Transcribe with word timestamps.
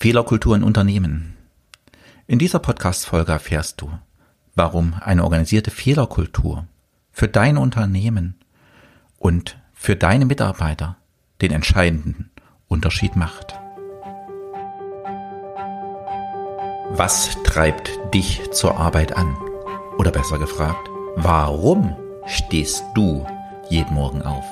Fehlerkultur 0.00 0.54
in 0.54 0.62
Unternehmen. 0.62 1.34
In 2.28 2.38
dieser 2.38 2.60
Podcast-Folge 2.60 3.32
erfährst 3.32 3.80
du, 3.80 3.90
warum 4.54 4.94
eine 5.00 5.24
organisierte 5.24 5.72
Fehlerkultur 5.72 6.68
für 7.10 7.26
dein 7.26 7.56
Unternehmen 7.56 8.36
und 9.18 9.58
für 9.74 9.96
deine 9.96 10.24
Mitarbeiter 10.24 10.98
den 11.42 11.50
entscheidenden 11.50 12.30
Unterschied 12.68 13.16
macht. 13.16 13.58
Was 16.90 17.36
treibt 17.42 17.90
dich 18.14 18.52
zur 18.52 18.78
Arbeit 18.78 19.16
an? 19.16 19.36
Oder 19.98 20.12
besser 20.12 20.38
gefragt, 20.38 20.88
warum 21.16 21.96
stehst 22.24 22.84
du 22.94 23.26
jeden 23.68 23.94
Morgen 23.94 24.22
auf? 24.22 24.44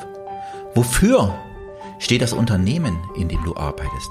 Wofür 0.74 1.38
steht 1.98 2.22
das 2.22 2.32
Unternehmen, 2.32 2.98
in 3.16 3.28
dem 3.28 3.42
du 3.44 3.56
arbeitest? 3.56 4.10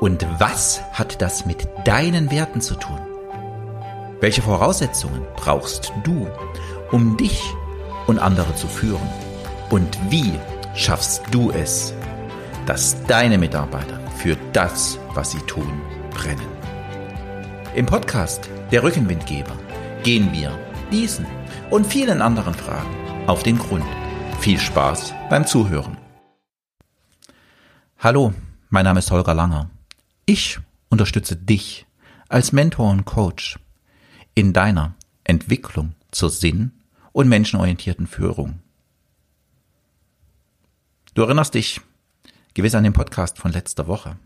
Und 0.00 0.26
was 0.38 0.80
hat 0.92 1.20
das 1.22 1.46
mit 1.46 1.68
deinen 1.84 2.30
Werten 2.30 2.60
zu 2.60 2.74
tun? 2.74 3.00
Welche 4.20 4.42
Voraussetzungen 4.42 5.22
brauchst 5.36 5.92
du, 6.04 6.28
um 6.90 7.16
dich 7.16 7.42
und 8.06 8.18
andere 8.18 8.54
zu 8.54 8.66
führen? 8.66 9.08
Und 9.70 9.98
wie 10.10 10.32
schaffst 10.74 11.22
du 11.30 11.50
es, 11.50 11.94
dass 12.66 13.02
deine 13.06 13.38
Mitarbeiter 13.38 14.00
für 14.16 14.36
das, 14.52 14.98
was 15.14 15.30
sie 15.30 15.40
tun, 15.40 15.80
brennen? 16.10 16.46
Im 17.74 17.86
Podcast 17.86 18.50
Der 18.72 18.82
Rückenwindgeber 18.82 19.56
gehen 20.02 20.32
wir 20.32 20.58
diesen 20.90 21.26
und 21.70 21.86
vielen 21.86 22.20
anderen 22.20 22.54
Fragen 22.54 22.94
auf 23.26 23.42
den 23.42 23.58
Grund. 23.58 23.84
Viel 24.40 24.58
Spaß 24.58 25.14
beim 25.28 25.46
Zuhören. 25.46 25.99
Hallo, 28.02 28.32
mein 28.70 28.84
Name 28.84 29.00
ist 29.00 29.10
Holger 29.10 29.34
Langer. 29.34 29.68
Ich 30.24 30.58
unterstütze 30.88 31.36
dich 31.36 31.84
als 32.30 32.50
Mentor 32.50 32.90
und 32.90 33.04
Coach 33.04 33.58
in 34.34 34.54
deiner 34.54 34.94
Entwicklung 35.22 35.92
zur 36.10 36.30
sinn- 36.30 36.72
und 37.12 37.28
menschenorientierten 37.28 38.06
Führung. 38.06 38.60
Du 41.12 41.24
erinnerst 41.24 41.52
dich 41.52 41.82
gewiss 42.54 42.74
an 42.74 42.84
den 42.84 42.94
Podcast 42.94 43.36
von 43.36 43.52
letzter 43.52 43.86
Woche. 43.86 44.16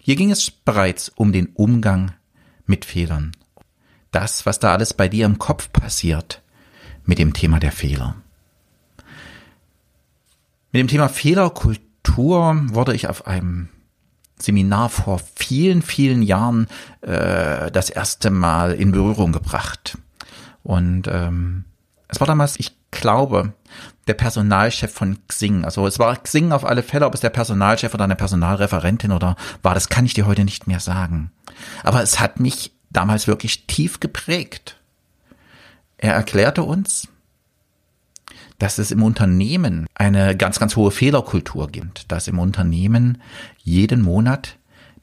Hier 0.00 0.16
ging 0.16 0.30
es 0.30 0.50
bereits 0.50 1.10
um 1.10 1.32
den 1.32 1.48
Umgang 1.48 2.14
mit 2.64 2.86
Fehlern. 2.86 3.32
Das, 4.10 4.46
was 4.46 4.58
da 4.58 4.72
alles 4.72 4.94
bei 4.94 5.06
dir 5.06 5.26
im 5.26 5.38
Kopf 5.38 5.70
passiert 5.70 6.42
mit 7.04 7.18
dem 7.18 7.34
Thema 7.34 7.60
der 7.60 7.72
Fehler. 7.72 8.16
Mit 10.72 10.80
dem 10.80 10.88
Thema 10.88 11.10
Fehlerkultur 11.10 11.89
wurde 12.24 12.94
ich 12.94 13.08
auf 13.08 13.26
einem 13.26 13.68
Seminar 14.38 14.88
vor 14.88 15.20
vielen, 15.36 15.82
vielen 15.82 16.22
Jahren 16.22 16.66
äh, 17.02 17.70
das 17.70 17.90
erste 17.90 18.30
Mal 18.30 18.72
in 18.72 18.92
Berührung 18.92 19.32
gebracht. 19.32 19.98
Und 20.62 21.08
ähm, 21.08 21.64
es 22.08 22.20
war 22.20 22.26
damals, 22.26 22.58
ich 22.58 22.76
glaube, 22.90 23.52
der 24.06 24.14
Personalchef 24.14 24.92
von 24.92 25.18
Xing. 25.28 25.64
Also 25.64 25.86
es 25.86 25.98
war 25.98 26.16
Xing 26.16 26.52
auf 26.52 26.64
alle 26.64 26.82
Fälle, 26.82 27.06
ob 27.06 27.14
es 27.14 27.20
der 27.20 27.30
Personalchef 27.30 27.94
oder 27.94 28.04
eine 28.04 28.16
Personalreferentin 28.16 29.12
oder 29.12 29.36
war, 29.62 29.74
das 29.74 29.88
kann 29.88 30.06
ich 30.06 30.14
dir 30.14 30.26
heute 30.26 30.44
nicht 30.44 30.66
mehr 30.66 30.80
sagen. 30.80 31.30
Aber 31.84 32.02
es 32.02 32.18
hat 32.18 32.40
mich 32.40 32.72
damals 32.90 33.26
wirklich 33.26 33.66
tief 33.66 34.00
geprägt. 34.00 34.76
Er 35.98 36.14
erklärte 36.14 36.62
uns, 36.62 37.08
dass 38.60 38.78
es 38.78 38.92
im 38.92 39.02
Unternehmen 39.02 39.86
eine 39.94 40.36
ganz, 40.36 40.60
ganz 40.60 40.76
hohe 40.76 40.92
Fehlerkultur 40.92 41.68
gibt, 41.68 42.12
dass 42.12 42.28
im 42.28 42.38
Unternehmen 42.38 43.20
jeden 43.58 44.02
Monat 44.02 44.58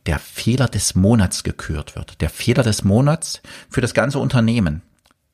der 0.05 0.19
Fehler 0.19 0.67
des 0.67 0.95
Monats 0.95 1.43
gekürt 1.43 1.95
wird. 1.95 2.21
Der 2.21 2.29
Fehler 2.29 2.63
des 2.63 2.85
Monats 2.85 3.41
für 3.69 3.81
das 3.81 3.93
ganze 3.93 4.19
Unternehmen. 4.19 4.83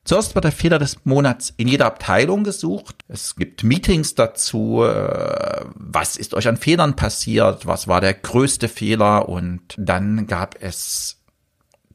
Zuerst 0.04 0.34
wird 0.34 0.44
der 0.44 0.52
Fehler 0.52 0.78
des 0.78 1.04
Monats 1.04 1.52
in 1.56 1.68
jeder 1.68 1.86
Abteilung 1.86 2.44
gesucht. 2.44 2.96
Es 3.08 3.36
gibt 3.36 3.62
Meetings 3.62 4.14
dazu. 4.14 4.82
Äh, 4.84 5.64
was 5.74 6.16
ist 6.16 6.34
euch 6.34 6.48
an 6.48 6.56
Fehlern 6.56 6.96
passiert? 6.96 7.66
Was 7.66 7.88
war 7.88 8.00
der 8.00 8.14
größte 8.14 8.68
Fehler? 8.68 9.28
Und 9.28 9.62
dann 9.78 10.26
gab 10.26 10.56
es 10.60 11.20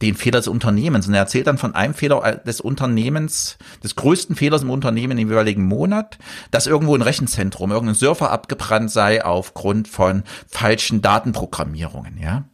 den 0.01 0.15
Fehler 0.15 0.39
des 0.39 0.47
Unternehmens. 0.47 1.07
Und 1.07 1.13
er 1.13 1.21
erzählt 1.21 1.47
dann 1.47 1.57
von 1.57 1.75
einem 1.75 1.93
Fehler 1.93 2.37
des 2.45 2.61
Unternehmens, 2.61 3.57
des 3.83 3.95
größten 3.95 4.35
Fehlers 4.35 4.63
im 4.63 4.69
Unternehmen 4.69 5.17
im 5.17 5.29
jeweiligen 5.29 5.65
Monat, 5.65 6.17
dass 6.51 6.67
irgendwo 6.67 6.95
ein 6.95 7.01
Rechenzentrum, 7.01 7.71
irgendein 7.71 7.95
Surfer 7.95 8.31
abgebrannt 8.31 8.91
sei 8.91 9.23
aufgrund 9.23 9.87
von 9.87 10.23
falschen 10.47 11.01
Datenprogrammierungen, 11.01 12.17
ja. 12.17 12.45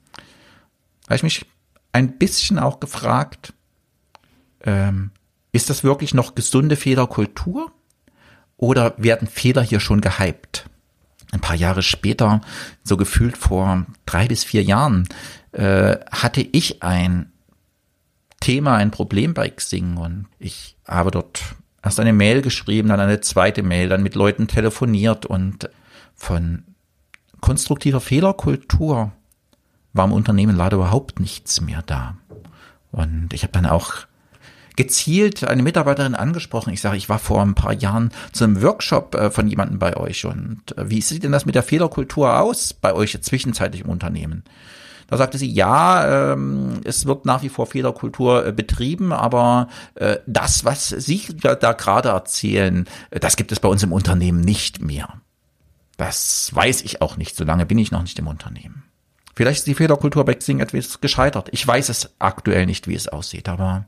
Habe 1.06 1.16
ich 1.16 1.24
mich 1.24 1.46
ein 1.94 2.18
bisschen 2.18 2.58
auch 2.58 2.80
gefragt, 2.80 3.54
ähm, 4.64 5.12
ist 5.52 5.70
das 5.70 5.84
wirklich 5.84 6.14
noch 6.14 6.36
gesunde 6.36 6.76
Fehlerkultur? 6.76 7.72
Oder 8.58 8.94
werden 8.98 9.28
Fehler 9.28 9.62
hier 9.62 9.80
schon 9.80 10.02
gehypt? 10.02 10.66
Ein 11.32 11.42
paar 11.42 11.56
Jahre 11.56 11.84
später, 11.84 12.42
so 12.84 12.98
gefühlt 12.98 13.38
vor 13.38 13.86
drei 14.06 14.28
bis 14.28 14.44
vier 14.44 14.64
Jahren, 14.64 15.08
äh, 15.52 15.98
hatte 16.12 16.42
ich 16.42 16.84
ein 16.84 17.32
Thema, 18.46 18.76
ein 18.76 18.92
Problem 18.92 19.34
bei 19.34 19.50
Xing 19.50 19.98
und 19.98 20.28
ich 20.38 20.78
habe 20.88 21.10
dort 21.10 21.42
erst 21.82 22.00
eine 22.00 22.14
Mail 22.14 22.44
geschrieben, 22.44 22.90
dann 22.90 23.00
eine 23.00 23.20
zweite 23.20 23.64
Mail, 23.64 23.90
dann 23.90 24.04
mit 24.04 24.14
Leuten 24.14 24.48
telefoniert 24.48 25.26
und 25.26 25.68
von 26.14 26.64
konstruktiver 27.42 28.00
Fehlerkultur 28.00 29.12
war 29.94 30.06
im 30.06 30.12
Unternehmen 30.12 30.56
leider 30.56 30.78
überhaupt 30.78 31.20
nichts 31.20 31.60
mehr 31.60 31.82
da. 31.88 32.18
Und 32.92 33.34
ich 33.34 33.42
habe 33.42 33.52
dann 33.52 33.66
auch 33.66 34.06
gezielt 34.76 35.44
eine 35.44 35.64
Mitarbeiterin 35.64 36.14
angesprochen. 36.14 36.72
Ich 36.72 36.82
sage, 36.82 36.98
ich 36.98 37.10
war 37.10 37.18
vor 37.18 37.42
ein 37.42 37.56
paar 37.56 37.74
Jahren 37.74 38.12
zu 38.32 38.44
einem 38.44 38.62
Workshop 38.62 39.16
äh, 39.16 39.32
von 39.32 39.48
jemandem 39.48 39.80
bei 39.80 39.98
euch 39.98 40.24
und 40.24 40.78
äh, 40.78 40.88
wie 40.88 41.02
sieht 41.02 41.24
denn 41.24 41.32
das 41.32 41.48
mit 41.48 41.56
der 41.56 41.64
Fehlerkultur 41.64 42.40
aus 42.40 42.74
bei 42.74 42.94
euch 42.94 43.20
zwischenzeitlich 43.20 43.82
im 43.82 43.90
Unternehmen? 43.90 44.44
Da 45.08 45.18
sagte 45.18 45.38
sie, 45.38 45.52
ja, 45.52 46.34
ähm, 46.34 46.82
es 46.84 47.06
wird 47.06 47.26
nach 47.26 47.44
wie 47.44 47.50
vor 47.50 47.68
Fehlerkultur 47.68 48.48
äh, 48.48 48.52
betrieben, 48.52 49.14
aber 49.14 49.68
äh, 49.96 50.18
das, 50.26 50.66
was 50.66 50.90
Sie 50.90 51.22
da, 51.42 51.56
da 51.56 51.74
gerade 51.74 52.10
erzählen, 52.10 52.88
äh, 53.12 53.20
das 53.20 53.36
gibt 53.36 53.52
es 53.52 53.60
bei 53.60 53.70
uns 53.70 53.84
im 53.84 53.94
Unternehmen 53.94 54.42
nicht 54.42 54.82
mehr. 54.82 55.22
Das 55.98 56.50
weiß 56.54 56.82
ich 56.82 57.02
auch 57.02 57.18
nicht, 57.18 57.36
solange 57.36 57.66
bin 57.66 57.78
ich 57.78 57.92
noch 57.92 58.02
nicht 58.02 58.18
im 58.18 58.28
Unternehmen. 58.28 58.84
Vielleicht 59.36 59.60
ist 59.60 59.68
die 59.68 59.76
Fehlerkultur 59.76 60.26
bei 60.26 60.34
Xing 60.34 60.60
etwas 60.60 61.02
gescheitert. 61.02 61.50
Ich 61.52 61.66
weiß 61.66 61.90
es 61.90 62.16
aktuell 62.20 62.66
nicht, 62.66 62.88
wie 62.88 62.96
es 62.96 63.08
aussieht, 63.08 63.48
aber 63.48 63.86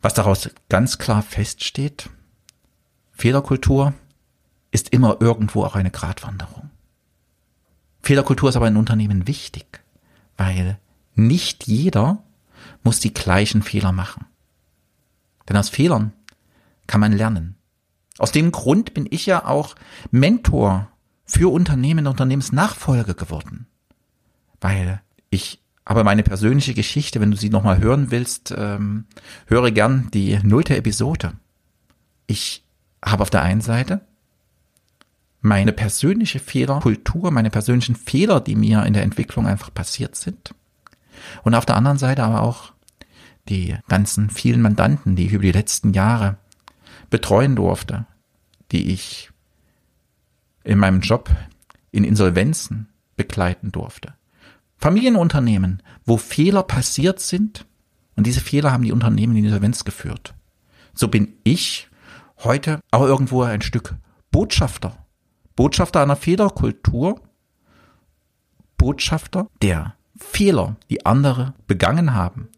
was 0.00 0.14
daraus 0.14 0.50
ganz 0.68 0.98
klar 0.98 1.22
feststeht, 1.22 2.10
Fehlerkultur 3.12 3.94
ist 4.72 4.88
immer 4.88 5.18
irgendwo 5.20 5.64
auch 5.64 5.76
eine 5.76 5.92
Gratwanderung. 5.92 6.71
Fehlerkultur 8.02 8.48
ist 8.48 8.56
aber 8.56 8.68
in 8.68 8.76
Unternehmen 8.76 9.26
wichtig, 9.26 9.82
weil 10.36 10.78
nicht 11.14 11.66
jeder 11.66 12.22
muss 12.82 13.00
die 13.00 13.14
gleichen 13.14 13.62
Fehler 13.62 13.92
machen. 13.92 14.26
Denn 15.48 15.56
aus 15.56 15.68
Fehlern 15.68 16.12
kann 16.86 17.00
man 17.00 17.12
lernen. 17.12 17.56
Aus 18.18 18.32
dem 18.32 18.52
Grund 18.52 18.94
bin 18.94 19.06
ich 19.10 19.26
ja 19.26 19.46
auch 19.46 19.74
Mentor 20.10 20.88
für 21.24 21.52
Unternehmen 21.52 22.06
und 22.06 22.12
Unternehmensnachfolge 22.12 23.14
geworden. 23.14 23.66
Weil 24.60 25.00
ich 25.30 25.60
aber 25.84 26.04
meine 26.04 26.22
persönliche 26.22 26.74
Geschichte, 26.74 27.20
wenn 27.20 27.30
du 27.30 27.36
sie 27.36 27.50
nochmal 27.50 27.78
hören 27.78 28.10
willst, 28.10 28.54
ähm, 28.56 29.06
höre 29.46 29.70
gern 29.70 30.08
die 30.12 30.38
nullte 30.42 30.76
Episode. 30.76 31.32
Ich 32.26 32.64
habe 33.04 33.22
auf 33.22 33.30
der 33.30 33.42
einen 33.42 33.60
Seite 33.60 34.02
meine 35.42 35.72
persönliche 35.72 36.38
Fehlerkultur, 36.38 37.30
meine 37.30 37.50
persönlichen 37.50 37.96
Fehler, 37.96 38.40
die 38.40 38.54
mir 38.54 38.84
in 38.86 38.94
der 38.94 39.02
Entwicklung 39.02 39.46
einfach 39.46 39.74
passiert 39.74 40.16
sind. 40.16 40.54
Und 41.42 41.54
auf 41.54 41.66
der 41.66 41.76
anderen 41.76 41.98
Seite 41.98 42.22
aber 42.22 42.42
auch 42.42 42.72
die 43.48 43.76
ganzen 43.88 44.30
vielen 44.30 44.62
Mandanten, 44.62 45.16
die 45.16 45.26
ich 45.26 45.32
über 45.32 45.42
die 45.42 45.52
letzten 45.52 45.92
Jahre 45.92 46.38
betreuen 47.10 47.56
durfte, 47.56 48.06
die 48.70 48.92
ich 48.92 49.30
in 50.64 50.78
meinem 50.78 51.00
Job 51.00 51.30
in 51.90 52.04
Insolvenzen 52.04 52.88
begleiten 53.16 53.72
durfte. 53.72 54.14
Familienunternehmen, 54.78 55.82
wo 56.04 56.16
Fehler 56.16 56.62
passiert 56.62 57.20
sind 57.20 57.66
und 58.16 58.26
diese 58.26 58.40
Fehler 58.40 58.72
haben 58.72 58.84
die 58.84 58.92
Unternehmen 58.92 59.36
in 59.36 59.44
Insolvenz 59.44 59.84
geführt. 59.84 60.34
So 60.94 61.08
bin 61.08 61.34
ich 61.42 61.88
heute 62.38 62.80
auch 62.90 63.02
irgendwo 63.02 63.42
ein 63.42 63.62
Stück 63.62 63.94
Botschafter. 64.30 65.01
Botschafter 65.56 66.02
einer 66.02 66.16
Fehlerkultur. 66.16 67.20
Botschafter 68.78 69.48
der 69.60 69.94
Fehler, 70.16 70.76
die 70.90 71.06
andere 71.06 71.54
begangen 71.66 72.14
haben, 72.14 72.48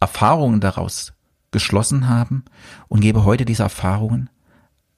Erfahrungen 0.00 0.60
daraus 0.60 1.12
geschlossen 1.50 2.08
haben 2.08 2.44
und 2.88 3.00
gebe 3.00 3.24
heute 3.24 3.44
diese 3.44 3.62
Erfahrungen 3.62 4.30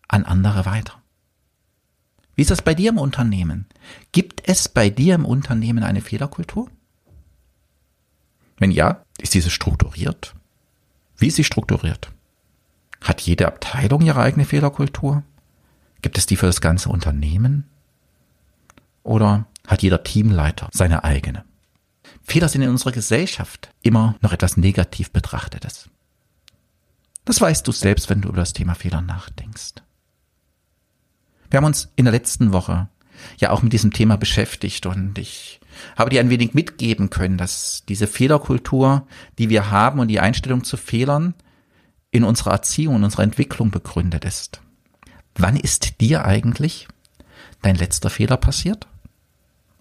an 0.09 0.25
andere 0.25 0.65
weiter. 0.65 1.03
Wie 2.35 2.43
ist 2.43 2.51
das 2.51 2.63
bei 2.63 2.75
dir 2.75 2.91
im 2.91 2.99
Unternehmen? 2.99 3.67
Gibt 4.13 4.49
es 4.49 4.69
bei 4.69 4.91
dir 4.91 5.15
im 5.15 5.25
Unternehmen 5.25 5.85
eine 5.85 6.01
Fehlerkultur? 6.01 6.69
Wenn 8.57 8.71
ja, 8.71 9.03
ist 9.19 9.35
diese 9.35 9.51
strukturiert? 9.51 10.35
Wie 11.17 11.29
ist 11.29 11.37
sie 11.37 11.45
strukturiert? 11.45 12.11
Hat 13.01 13.21
jede 13.21 13.47
Abteilung 13.47 14.01
ihre 14.03 14.21
eigene 14.21 14.45
Fehlerkultur? 14.45 15.23
Gibt 16.05 16.19
es 16.19 16.27
die 16.27 16.37
für 16.37 16.45
das 16.45 16.61
ganze 16.61 16.91
Unternehmen? 16.91 17.65
Oder 19.05 19.47
hat 19.67 19.83
jeder 19.83 20.05
Teamleiter 20.05 20.69
seine 20.71 21.03
eigene? 21.03 21.47
Fehler 22.23 22.51
sind 22.51 22.61
in 22.61 22.69
unserer 22.69 22.93
Gesellschaft 22.93 23.71
immer 23.81 24.15
noch 24.21 24.35
etwas 24.35 24.59
negativ 24.59 25.13
betrachtetes. 25.13 25.89
Das 27.25 27.41
weißt 27.41 27.67
du 27.67 27.73
selbst, 27.73 28.11
wenn 28.11 28.21
du 28.21 28.29
über 28.29 28.37
das 28.37 28.53
Thema 28.53 28.75
Fehler 28.75 29.01
nachdenkst. 29.01 29.77
Wir 31.49 31.57
haben 31.57 31.65
uns 31.65 31.91
in 31.97 32.05
der 32.05 32.13
letzten 32.13 32.53
Woche 32.53 32.91
ja 33.39 33.49
auch 33.49 33.63
mit 33.63 33.73
diesem 33.73 33.95
Thema 33.95 34.19
beschäftigt 34.19 34.85
und 34.85 35.17
ich 35.17 35.59
habe 35.97 36.11
dir 36.11 36.21
ein 36.21 36.29
wenig 36.29 36.53
mitgeben 36.53 37.09
können, 37.09 37.39
dass 37.39 37.83
diese 37.89 38.09
Fehlerkultur, 38.09 39.07
die 39.39 39.49
wir 39.49 39.71
haben 39.71 40.01
und 40.01 40.09
die 40.09 40.21
Einstellung 40.21 40.65
zu 40.65 40.77
Fehlern 40.77 41.33
in 42.11 42.25
unserer 42.25 42.53
Erziehung, 42.53 42.97
in 42.97 43.05
unserer 43.05 43.23
Entwicklung 43.23 43.71
begründet 43.71 44.27
ist. 44.27 44.61
Wann 45.37 45.57
ist 45.57 46.01
dir 46.01 46.25
eigentlich 46.25 46.89
dein 47.63 47.77
letzter 47.77 48.11
Fehler 48.11 48.37
passiert? 48.37 48.87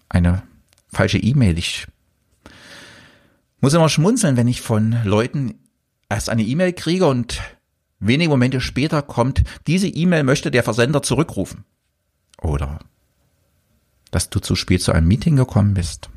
Eine 0.08 0.42
falsche 0.88 1.18
E-Mail. 1.18 1.58
Ich 1.58 1.86
muss 3.60 3.74
immer 3.74 3.88
schmunzeln, 3.88 4.36
wenn 4.36 4.48
ich 4.48 4.60
von 4.60 4.96
Leuten 5.04 5.58
erst 6.08 6.28
eine 6.28 6.42
E-Mail 6.42 6.72
kriege 6.72 7.06
und 7.06 7.40
wenige 7.98 8.30
Momente 8.30 8.60
später 8.60 9.02
kommt, 9.02 9.44
diese 9.66 9.88
E-Mail 9.88 10.24
möchte 10.24 10.50
der 10.50 10.62
Versender 10.62 11.02
zurückrufen. 11.02 11.64
Oder 12.40 12.80
dass 14.10 14.30
du 14.30 14.38
zu 14.38 14.54
spät 14.54 14.82
zu 14.82 14.92
einem 14.92 15.08
Meeting 15.08 15.34
gekommen 15.36 15.74
bist 15.74 16.08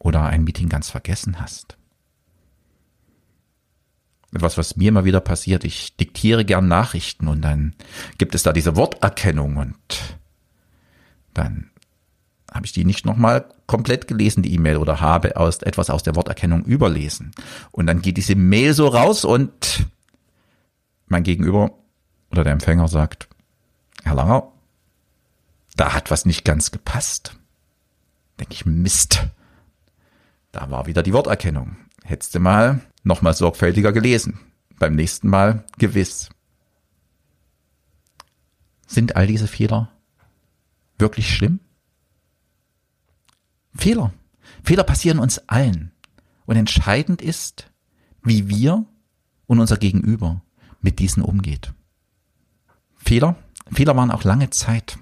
oder 0.00 0.24
ein 0.24 0.42
Meeting 0.42 0.68
ganz 0.68 0.90
vergessen 0.90 1.40
hast. 1.40 1.76
Etwas, 4.34 4.56
was 4.56 4.76
mir 4.76 4.88
immer 4.88 5.04
wieder 5.04 5.20
passiert, 5.20 5.64
ich 5.64 5.96
diktiere 5.96 6.44
gern 6.44 6.66
Nachrichten 6.66 7.28
und 7.28 7.42
dann 7.42 7.74
gibt 8.18 8.34
es 8.34 8.42
da 8.42 8.52
diese 8.52 8.76
Worterkennung 8.76 9.56
und 9.56 9.76
dann 11.34 11.70
habe 12.52 12.66
ich 12.66 12.72
die 12.72 12.84
nicht 12.84 13.06
nochmal 13.06 13.46
komplett 13.66 14.06
gelesen, 14.08 14.42
die 14.42 14.54
E-Mail, 14.54 14.76
oder 14.76 15.00
habe 15.00 15.36
aus, 15.36 15.58
etwas 15.62 15.88
aus 15.88 16.02
der 16.02 16.14
Worterkennung 16.14 16.64
überlesen. 16.64 17.32
Und 17.70 17.86
dann 17.86 18.02
geht 18.02 18.18
diese 18.18 18.34
Mail 18.34 18.74
so 18.74 18.88
raus 18.88 19.24
und 19.24 19.86
mein 21.06 21.22
Gegenüber 21.22 21.72
oder 22.30 22.44
der 22.44 22.52
Empfänger 22.52 22.88
sagt, 22.88 23.28
Herr 24.02 24.14
Langer, 24.14 24.52
da 25.76 25.94
hat 25.94 26.10
was 26.10 26.26
nicht 26.26 26.44
ganz 26.44 26.70
gepasst. 26.70 27.36
Denke 28.38 28.54
ich, 28.54 28.66
Mist. 28.66 29.26
Da 30.50 30.70
war 30.70 30.86
wieder 30.86 31.02
die 31.02 31.14
Worterkennung. 31.14 31.76
Hättest 32.04 32.34
du 32.34 32.40
mal 32.40 32.80
nochmal 33.02 33.34
sorgfältiger 33.34 33.92
gelesen. 33.92 34.40
Beim 34.78 34.94
nächsten 34.94 35.28
Mal 35.28 35.64
gewiss. 35.78 36.30
Sind 38.86 39.16
all 39.16 39.26
diese 39.26 39.46
Fehler 39.46 39.90
wirklich 40.98 41.34
schlimm? 41.34 41.60
Fehler. 43.74 44.12
Fehler 44.62 44.84
passieren 44.84 45.18
uns 45.18 45.48
allen. 45.48 45.92
Und 46.44 46.56
entscheidend 46.56 47.22
ist, 47.22 47.70
wie 48.22 48.48
wir 48.48 48.84
und 49.46 49.60
unser 49.60 49.76
Gegenüber 49.76 50.42
mit 50.80 50.98
diesen 50.98 51.22
umgeht. 51.22 51.72
Fehler. 52.96 53.36
Fehler 53.70 53.96
waren 53.96 54.10
auch 54.10 54.24
lange 54.24 54.50
Zeit 54.50 54.98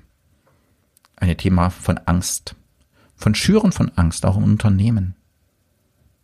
ein 1.20 1.36
Thema 1.36 1.70
von 1.70 1.98
Angst, 1.98 2.56
von 3.14 3.34
Schüren 3.34 3.72
von 3.72 3.90
Angst, 3.96 4.24
auch 4.24 4.36
im 4.36 4.44
Unternehmen. 4.44 5.14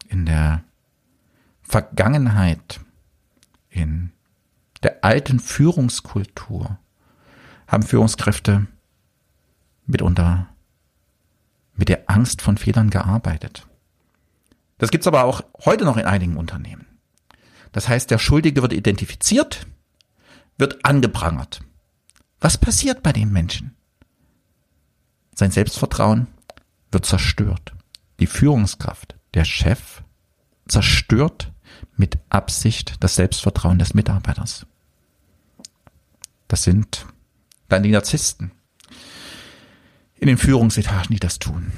In 0.09 0.27
der 0.27 0.65
Vergangenheit, 1.69 2.81
in 3.69 4.13
der 4.83 5.05
alten 5.05 5.41
Führungskultur 5.41 6.79
haben 7.67 7.83
Führungskräfte 7.83 8.67
mitunter 9.85 10.49
mit 11.75 11.89
der 11.89 12.09
Angst 12.09 12.41
von 12.41 12.57
Fehlern 12.57 12.91
gearbeitet. 12.91 13.67
Das 14.79 14.91
gibt's 14.91 15.07
aber 15.07 15.25
auch 15.25 15.43
heute 15.65 15.85
noch 15.85 15.97
in 15.97 16.07
einigen 16.07 16.37
Unternehmen. 16.37 16.87
Das 17.73 17.89
heißt, 17.89 18.11
der 18.11 18.19
Schuldige 18.19 18.63
wird 18.63 18.73
identifiziert, 18.73 19.67
wird 20.59 20.85
angeprangert. 20.85 21.61
Was 22.41 22.59
passiert 22.59 23.03
bei 23.03 23.13
dem 23.13 23.33
Menschen? 23.33 23.77
Sein 25.35 25.51
Selbstvertrauen 25.51 26.29
wird 26.93 27.07
zerstört. 27.07 27.75
Die 28.21 28.27
Führungskraft, 28.27 29.17
der 29.35 29.45
Chef, 29.45 30.03
zerstört 30.69 31.53
mit 31.97 32.19
Absicht 32.29 32.97
das 33.01 33.15
Selbstvertrauen 33.15 33.79
des 33.79 33.95
Mitarbeiters. 33.95 34.67
Das 36.49 36.63
sind 36.63 37.07
dann 37.69 37.83
die 37.83 37.91
Narzissten 37.91 38.53
in 40.19 40.29
den 40.29 40.39
Führungsetagen, 40.39 41.15
die 41.15 41.21
das 41.21 41.39
tun. 41.39 41.73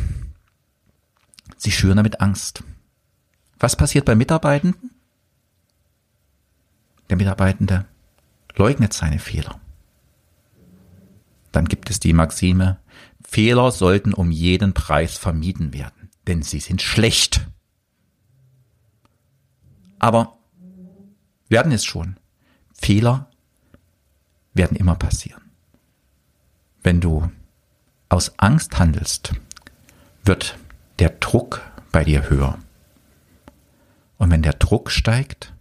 Sie 1.57 1.73
schüren 1.73 1.97
damit 1.97 2.21
Angst. 2.21 2.63
Was 3.59 3.75
passiert 3.75 4.05
bei 4.05 4.15
Mitarbeitenden? 4.15 4.91
Der 7.11 7.17
Mitarbeitende 7.17 7.87
leugnet 8.55 8.93
seine 8.93 9.19
Fehler. 9.19 9.61
Dann 11.53 11.65
gibt 11.65 11.91
es 11.91 11.99
die 11.99 12.13
Maxime, 12.13 12.79
Fehler 13.27 13.73
sollten 13.73 14.15
um 14.15 14.31
jeden 14.31 14.75
Preis 14.75 15.17
vermieden 15.17 15.73
werden, 15.73 16.11
denn 16.27 16.43
sie 16.43 16.61
sind 16.61 16.83
schlecht. 16.83 17.48
Aber 19.99 20.39
werden 21.49 21.73
es 21.73 21.85
schon. 21.85 22.17
Fehler 22.73 23.31
werden 24.55 24.77
immer 24.77 24.97
passieren. 24.97 25.43
Wenn 26.83 27.01
du 27.01 27.31
aus 28.09 28.39
Angst 28.39 28.79
handelst, 28.79 29.33
wird 30.25 30.57
der 30.99 31.11
Druck 31.11 31.63
bei 31.93 32.05
dir 32.05 32.31
höher. 32.31 32.59
Und 34.17 34.31
wenn 34.31 34.43
der 34.43 34.55
Druck 34.55 34.91
steigt, 34.91 35.53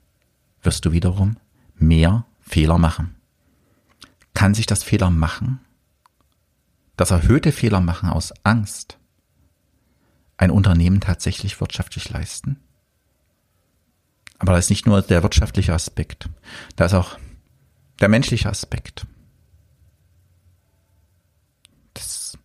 wirst 0.61 0.85
du 0.85 0.91
wiederum 0.91 1.37
mehr 1.75 2.25
Fehler 2.41 2.77
machen. 2.77 3.15
Kann 4.33 4.53
sich 4.53 4.65
das 4.65 4.83
Fehler 4.83 5.09
machen 5.09 5.59
das 6.97 7.11
erhöhte 7.11 7.51
Fehler 7.51 7.79
machen 7.79 8.09
aus 8.09 8.33
Angst 8.43 8.97
ein 10.35 10.51
Unternehmen 10.51 10.99
tatsächlich 10.99 11.61
wirtschaftlich 11.61 12.09
leisten? 12.09 12.59
Aber 14.39 14.53
da 14.53 14.57
ist 14.57 14.69
nicht 14.69 14.85
nur 14.85 15.01
der 15.01 15.23
wirtschaftliche 15.23 15.73
Aspekt, 15.73 16.29
da 16.75 16.85
ist 16.85 16.93
auch 16.93 17.17
der 17.99 18.09
menschliche 18.09 18.49
Aspekt. 18.49 19.07
Das 21.93 22.37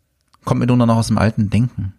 kommt 0.45 0.61
mitunter 0.61 0.87
noch 0.87 0.97
aus 0.97 1.09
dem 1.09 1.19
alten 1.19 1.51
Denken. 1.51 1.95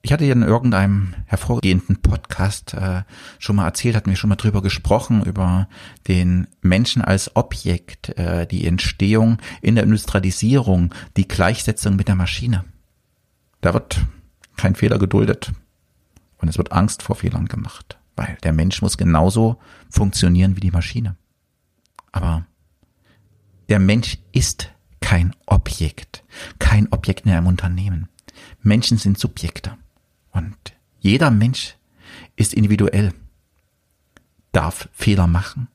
Ich 0.00 0.12
hatte 0.12 0.26
ja 0.26 0.34
in 0.34 0.42
irgendeinem 0.42 1.14
hervorgehenden 1.24 2.02
Podcast 2.02 2.74
äh, 2.74 3.04
schon 3.38 3.56
mal 3.56 3.64
erzählt, 3.64 3.96
hatten 3.96 4.10
wir 4.10 4.16
schon 4.16 4.28
mal 4.28 4.36
drüber 4.36 4.60
gesprochen, 4.60 5.24
über 5.24 5.66
den 6.08 6.46
Menschen 6.60 7.00
als 7.00 7.34
Objekt, 7.36 8.10
äh, 8.18 8.46
die 8.46 8.66
Entstehung 8.66 9.38
in 9.62 9.76
der 9.76 9.84
Industrialisierung, 9.84 10.94
die 11.16 11.26
Gleichsetzung 11.26 11.96
mit 11.96 12.08
der 12.08 12.16
Maschine. 12.16 12.66
Da 13.62 13.72
wird 13.72 14.04
kein 14.56 14.74
Fehler 14.74 14.98
geduldet 14.98 15.52
und 16.44 16.50
es 16.50 16.58
wird 16.58 16.72
Angst 16.72 17.02
vor 17.02 17.16
Fehlern 17.16 17.46
gemacht, 17.46 17.96
weil 18.16 18.36
der 18.42 18.52
Mensch 18.52 18.82
muss 18.82 18.98
genauso 18.98 19.58
funktionieren 19.88 20.56
wie 20.56 20.60
die 20.60 20.70
Maschine. 20.70 21.16
Aber 22.12 22.44
der 23.70 23.78
Mensch 23.78 24.18
ist 24.32 24.70
kein 25.00 25.34
Objekt, 25.46 26.22
kein 26.58 26.86
Objekt 26.92 27.24
in 27.24 27.32
einem 27.32 27.46
Unternehmen. 27.46 28.10
Menschen 28.60 28.98
sind 28.98 29.18
Subjekte. 29.18 29.78
Und 30.32 30.54
jeder 30.98 31.30
Mensch 31.30 31.76
ist 32.36 32.52
individuell, 32.52 33.14
darf 34.52 34.90
Fehler 34.92 35.26
machen 35.26 35.68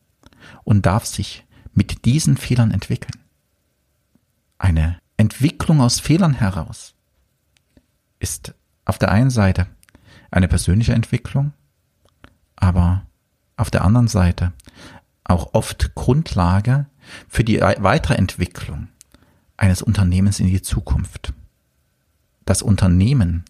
und 0.64 0.86
darf 0.86 1.04
sich 1.08 1.48
mit 1.74 2.06
diesen 2.06 2.38
Fehlern 2.38 2.70
entwickeln. 2.70 3.20
Eine 4.60 5.00
Entwicklung 5.18 5.82
aus 5.82 6.00
Fehlern 6.00 6.36
heraus 6.36 6.94
ist 8.20 8.54
auf 8.86 9.00
der 9.00 9.10
einen 9.10 9.32
Seite 9.32 9.66
eine 10.32 10.48
persönliche 10.48 10.94
Entwicklung, 10.94 11.54
aber 12.56 13.06
auf 13.58 13.72
der 13.72 13.84
anderen 13.84 14.08
Seite 14.08 14.54
auch 15.24 15.54
oft 15.54 15.96
Grundlage 15.96 16.88
für 17.28 17.44
die 17.44 17.60
Weiterentwicklung 17.60 18.88
eines 19.58 19.82
Unternehmens 19.82 20.40
in 20.40 20.48
die 20.48 20.62
Zukunft. 20.62 21.34
Das 22.46 22.62
Unternehmen 22.62 23.44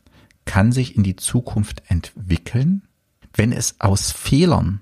kann 0.45 0.71
sich 0.71 0.95
in 0.95 1.03
die 1.03 1.15
Zukunft 1.15 1.83
entwickeln, 1.87 2.87
wenn 3.33 3.51
es 3.51 3.79
aus 3.79 4.11
Fehlern, 4.11 4.79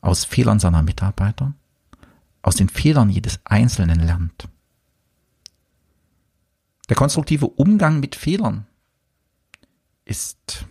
aus 0.00 0.24
Fehlern 0.24 0.58
seiner 0.58 0.82
Mitarbeiter, 0.82 1.52
aus 2.42 2.56
den 2.56 2.68
Fehlern 2.68 3.10
jedes 3.10 3.40
Einzelnen 3.44 4.00
lernt. 4.00 4.48
Der 6.88 6.96
konstruktive 6.96 7.46
Umgang 7.46 8.00
mit 8.00 8.14
Fehlern 8.14 8.66
ist 10.06 10.64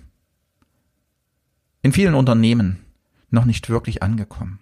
in 1.83 1.93
vielen 1.93 2.15
Unternehmen 2.15 2.83
noch 3.29 3.45
nicht 3.45 3.69
wirklich 3.69 4.01
angekommen. 4.01 4.59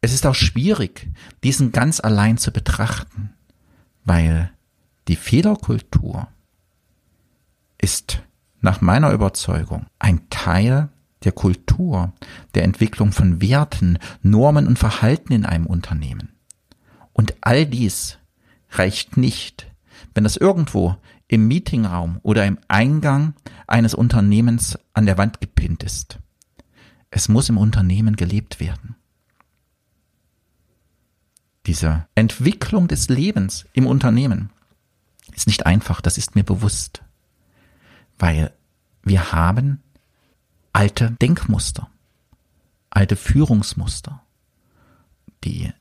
Es 0.00 0.12
ist 0.12 0.26
auch 0.26 0.34
schwierig, 0.34 1.08
diesen 1.44 1.70
ganz 1.70 2.00
allein 2.00 2.36
zu 2.36 2.50
betrachten, 2.50 3.30
weil 4.04 4.50
die 5.06 5.16
Fehlerkultur 5.16 6.28
ist 7.78 8.22
nach 8.60 8.80
meiner 8.80 9.12
Überzeugung 9.12 9.86
ein 9.98 10.28
Teil 10.30 10.88
der 11.22 11.32
Kultur, 11.32 12.12
der 12.54 12.64
Entwicklung 12.64 13.12
von 13.12 13.40
Werten, 13.40 13.98
Normen 14.22 14.66
und 14.66 14.78
Verhalten 14.78 15.32
in 15.32 15.46
einem 15.46 15.66
Unternehmen. 15.66 16.34
Und 17.12 17.34
all 17.42 17.66
dies 17.66 18.18
reicht 18.70 19.16
nicht, 19.16 19.70
wenn 20.14 20.24
das 20.24 20.36
irgendwo 20.36 20.96
im 21.28 21.48
Meetingraum 21.48 22.20
oder 22.22 22.46
im 22.46 22.58
Eingang 22.68 23.34
eines 23.66 23.94
Unternehmens 23.94 24.78
an 24.92 25.06
der 25.06 25.18
Wand 25.18 25.40
gepinnt 25.40 25.82
ist. 25.82 26.18
Es 27.10 27.28
muss 27.28 27.48
im 27.48 27.58
Unternehmen 27.58 28.16
gelebt 28.16 28.60
werden. 28.60 28.96
Diese 31.66 32.06
Entwicklung 32.14 32.88
des 32.88 33.08
Lebens 33.08 33.66
im 33.72 33.86
Unternehmen 33.86 34.50
ist 35.32 35.46
nicht 35.46 35.64
einfach, 35.64 36.00
das 36.00 36.18
ist 36.18 36.34
mir 36.34 36.44
bewusst, 36.44 37.02
weil 38.18 38.52
wir 39.02 39.32
haben 39.32 39.80
alte 40.72 41.12
Denkmuster, 41.12 41.88
alte 42.90 43.16
Führungsmuster, 43.16 44.22
die 45.44 45.72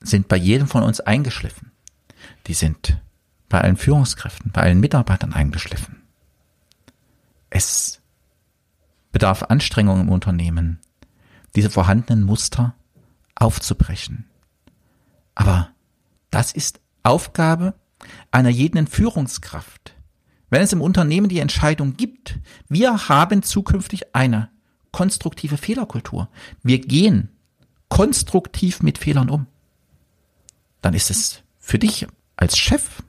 sind 0.00 0.28
bei 0.28 0.36
jedem 0.36 0.66
von 0.66 0.82
uns 0.82 1.00
eingeschliffen. 1.00 1.72
Die 2.46 2.54
sind 2.54 3.00
bei 3.48 3.60
allen 3.60 3.76
Führungskräften, 3.76 4.52
bei 4.52 4.62
allen 4.62 4.80
Mitarbeitern 4.80 5.32
eingeschliffen. 5.32 6.02
Es 7.50 8.00
bedarf 9.12 9.44
Anstrengung 9.44 10.00
im 10.00 10.08
Unternehmen, 10.08 10.80
diese 11.56 11.70
vorhandenen 11.70 12.24
Muster 12.24 12.74
aufzubrechen. 13.34 14.26
Aber 15.34 15.70
das 16.30 16.52
ist 16.52 16.80
Aufgabe 17.02 17.74
einer 18.30 18.50
jeden 18.50 18.86
Führungskraft. 18.86 19.94
Wenn 20.50 20.62
es 20.62 20.72
im 20.72 20.82
Unternehmen 20.82 21.28
die 21.28 21.40
Entscheidung 21.40 21.96
gibt, 21.96 22.38
wir 22.68 23.08
haben 23.08 23.42
zukünftig 23.42 24.14
eine 24.14 24.50
konstruktive 24.92 25.56
Fehlerkultur. 25.56 26.28
Wir 26.62 26.80
gehen 26.80 27.30
konstruktiv 27.88 28.82
mit 28.82 28.98
Fehlern 28.98 29.30
um. 29.30 29.46
Dann 30.80 30.94
ist 30.94 31.10
es 31.10 31.42
für 31.58 31.78
dich 31.78 32.06
als 32.36 32.56
Chef 32.56 33.02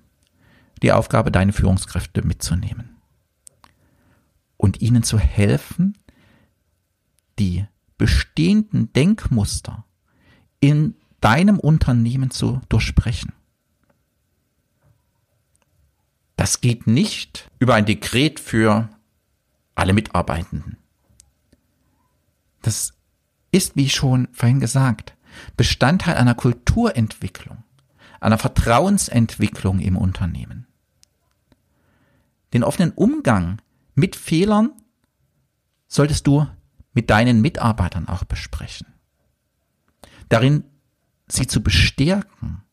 die 0.82 0.92
Aufgabe, 0.92 1.32
deine 1.32 1.54
Führungskräfte 1.54 2.22
mitzunehmen 2.22 2.98
und 4.58 4.82
ihnen 4.82 5.04
zu 5.04 5.18
helfen, 5.18 5.98
die 7.38 7.66
bestehenden 7.98 8.92
Denkmuster 8.94 9.86
in 10.60 10.96
deinem 11.22 11.60
Unternehmen 11.60 12.32
zu 12.32 12.62
durchsprechen. 12.70 13.34
Das 16.36 16.62
geht 16.62 16.88
nicht 16.88 17.52
über 17.60 17.76
ein 17.76 17.86
Dekret 17.86 18.40
für 18.40 18.90
alle 19.76 19.94
Mitarbeitenden. 19.94 20.78
Das 22.62 22.94
ist, 23.52 23.76
wie 23.76 23.90
schon 23.90 24.28
vorhin 24.32 24.60
gesagt, 24.60 25.16
Bestandteil 25.58 26.16
einer 26.16 26.36
Kulturentwicklung, 26.36 27.64
einer 28.20 28.38
Vertrauensentwicklung 28.38 29.80
im 29.80 29.98
Unternehmen. 29.98 30.68
Den 32.54 32.64
offenen 32.64 32.92
Umgang 32.92 33.62
mit 33.96 34.16
Fehlern 34.16 34.72
solltest 35.88 36.28
du 36.28 36.48
mit 36.94 37.10
deinen 37.10 37.42
Mitarbeitern 37.42 38.08
auch 38.08 38.24
besprechen. 38.24 38.88
Darin 40.30 40.64
sie 41.28 41.48
zu 41.48 41.62
bestärken, 41.62 42.64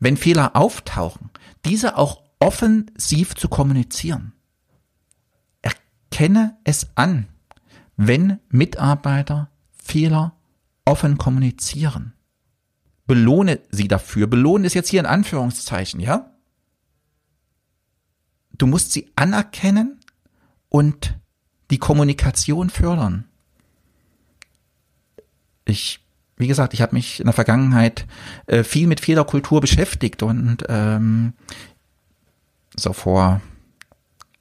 wenn 0.00 0.16
Fehler 0.16 0.56
auftauchen, 0.56 1.30
diese 1.64 1.96
auch 1.96 2.22
offensiv 2.40 3.34
zu 3.34 3.48
kommunizieren. 3.48 4.32
Erkenne 5.60 6.56
es 6.64 6.88
an, 6.96 7.28
wenn 7.96 8.40
Mitarbeiter 8.48 9.50
Fehler 9.70 10.34
offen 10.84 11.18
kommunizieren. 11.18 12.14
Belohne 13.06 13.60
sie 13.70 13.88
dafür. 13.88 14.26
Belohnen 14.26 14.64
ist 14.64 14.74
jetzt 14.74 14.88
hier 14.88 15.00
in 15.00 15.06
Anführungszeichen, 15.06 16.00
ja? 16.00 16.31
Du 18.62 18.68
musst 18.68 18.92
sie 18.92 19.10
anerkennen 19.16 19.98
und 20.68 21.18
die 21.72 21.78
Kommunikation 21.78 22.70
fördern. 22.70 23.24
Ich, 25.64 25.98
wie 26.36 26.46
gesagt, 26.46 26.72
ich 26.72 26.80
habe 26.80 26.94
mich 26.94 27.18
in 27.18 27.24
der 27.24 27.32
Vergangenheit 27.32 28.06
äh, 28.46 28.62
viel 28.62 28.86
mit 28.86 29.00
Fehlerkultur 29.00 29.60
beschäftigt 29.60 30.22
und 30.22 30.58
ähm, 30.68 31.32
so 32.76 32.92
vor 32.92 33.40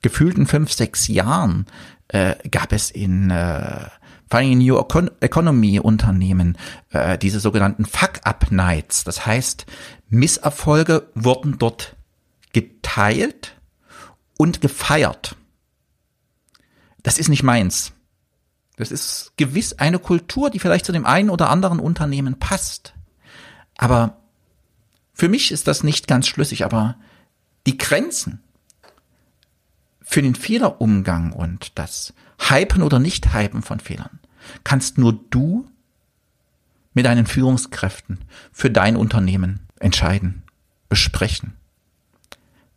gefühlten 0.04 0.46
fünf, 0.46 0.72
sechs 0.72 1.08
Jahren 1.08 1.66
äh, 2.10 2.36
gab 2.48 2.74
es 2.74 2.92
in 2.92 3.32
äh, 3.32 3.88
vor 4.30 4.40
allem 4.40 4.52
in 4.52 4.60
New 4.60 4.78
Economy 5.22 5.80
Unternehmen 5.80 6.60
äh, 6.92 7.18
diese 7.18 7.40
sogenannten 7.40 7.86
Fuck-Up-Nights. 7.86 9.04
Das 9.04 9.26
heißt, 9.26 9.66
Misserfolge 10.10 11.10
wurden 11.16 11.58
dort 11.58 11.96
geteilt 12.54 13.56
und 14.42 14.60
gefeiert. 14.60 15.36
Das 17.04 17.20
ist 17.20 17.30
nicht 17.30 17.44
meins. 17.44 17.94
Das 18.76 18.92
ist 18.92 19.34
gewiss 19.38 19.74
eine 19.74 20.00
Kultur, 20.00 20.50
die 20.50 20.58
vielleicht 20.58 20.84
zu 20.84 20.92
dem 20.92 21.06
einen 21.06 21.30
oder 21.30 21.52
anderen 21.52 21.80
Unternehmen 21.80 22.40
passt. 22.40 22.96
Aber 23.78 24.18
für 25.14 25.30
mich 25.30 25.52
ist 25.52 25.68
das 25.68 25.84
nicht 25.84 26.08
ganz 26.08 26.26
schlüssig, 26.26 26.66
aber 26.66 26.96
die 27.68 27.78
Grenzen 27.78 28.42
für 30.02 30.24
den 30.24 30.34
Fehlerumgang 30.34 31.34
und 31.34 31.78
das 31.78 32.16
Hypen 32.40 32.82
oder 32.82 32.98
Nicht-Hypen 32.98 33.62
von 33.62 33.80
Fehlern 33.80 34.20
kannst 34.64 34.98
nur 34.98 35.14
du 35.30 35.70
mit 36.96 37.06
deinen 37.06 37.28
Führungskräften 37.28 38.26
für 38.52 38.72
dein 38.72 38.96
Unternehmen 38.96 39.60
entscheiden, 39.80 40.42
besprechen. 40.90 41.54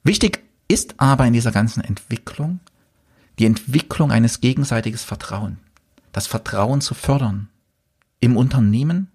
Wichtig 0.02 0.43
ist 0.68 0.94
aber 0.99 1.26
in 1.26 1.33
dieser 1.33 1.52
ganzen 1.52 1.83
Entwicklung 1.83 2.61
die 3.38 3.47
Entwicklung 3.47 4.12
eines 4.12 4.40
gegenseitiges 4.40 5.02
Vertrauen, 5.02 5.59
das 6.12 6.26
Vertrauen 6.26 6.80
zu 6.80 6.94
fördern 6.94 7.49
im 8.21 8.37
Unternehmen, 8.37 9.11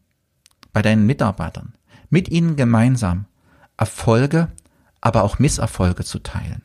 bei 0.73 0.81
deinen 0.81 1.05
Mitarbeitern, 1.05 1.73
mit 2.09 2.29
ihnen 2.29 2.55
gemeinsam 2.55 3.25
Erfolge 3.77 4.51
aber 5.01 5.23
auch 5.23 5.39
Misserfolge 5.39 6.03
zu 6.03 6.19
teilen. 6.19 6.61